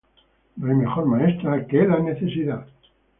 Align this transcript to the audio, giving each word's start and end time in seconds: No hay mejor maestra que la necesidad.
No 0.57 0.65
hay 0.67 0.73
mejor 0.77 1.05
maestra 1.05 1.67
que 1.67 1.85
la 1.85 1.99
necesidad. 1.99 2.65